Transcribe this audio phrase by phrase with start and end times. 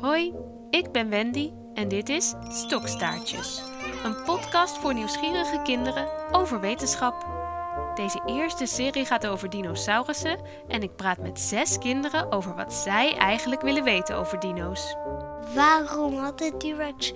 [0.00, 0.34] Hoi,
[0.70, 3.62] ik ben Wendy en dit is Stokstaartjes.
[4.04, 7.26] Een podcast voor nieuwsgierige kinderen over wetenschap.
[7.94, 13.16] Deze eerste serie gaat over dinosaurussen en ik praat met zes kinderen over wat zij
[13.16, 14.96] eigenlijk willen weten over dino's.
[15.54, 17.12] Waarom had de T-Rex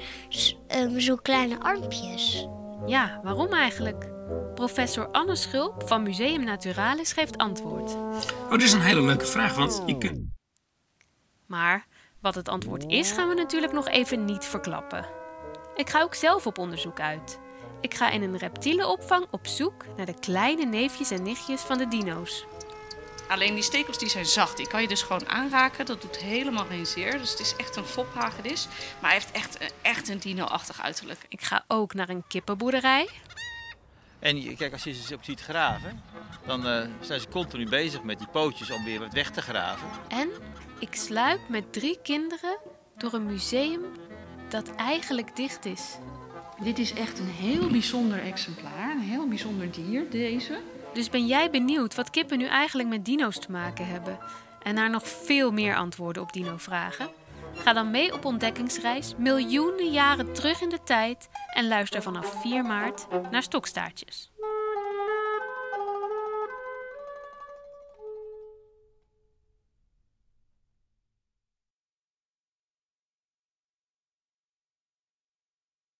[0.76, 2.48] um, zo kleine armpjes?
[2.86, 4.10] Ja, waarom eigenlijk?
[4.54, 7.94] Professor Anne Schulp van Museum Naturalis geeft antwoord.
[7.94, 10.20] Oh, dat is een hele leuke vraag, want je kunt...
[11.46, 11.86] Maar
[12.20, 15.06] wat het antwoord is, gaan we natuurlijk nog even niet verklappen.
[15.76, 17.38] Ik ga ook zelf op onderzoek uit.
[17.80, 21.88] Ik ga in een reptielenopvang op zoek naar de kleine neefjes en nichtjes van de
[21.88, 22.44] dino's.
[23.28, 24.56] Alleen die stekels die zijn zacht.
[24.56, 25.86] Die kan je dus gewoon aanraken.
[25.86, 27.18] Dat doet helemaal geen zeer.
[27.18, 28.68] Dus het is echt een fophagedis.
[29.00, 31.20] Maar hij heeft echt, een- echt een dino-achtig uiterlijk.
[31.28, 33.08] Ik ga ook naar een kippenboerderij.
[34.18, 36.02] En je- kijk, als je ze op ziet graven,
[36.46, 39.88] dan eh, zijn ze continu bezig met die pootjes om weer wat weg te graven.
[40.08, 40.28] En
[40.78, 42.58] ik sluip met drie kinderen
[42.96, 43.80] door een museum
[44.48, 45.96] dat eigenlijk dicht is.
[46.62, 48.90] Dit is echt een heel bijzonder exemplaar.
[48.90, 50.60] Een heel bijzonder dier, deze.
[50.94, 54.18] Dus ben jij benieuwd wat kippen nu eigenlijk met dino's te maken hebben?
[54.62, 57.08] En naar nog veel meer antwoorden op dino-vragen?
[57.54, 62.62] Ga dan mee op ontdekkingsreis miljoenen jaren terug in de tijd en luister vanaf 4
[62.62, 64.30] maart naar Stokstaartjes.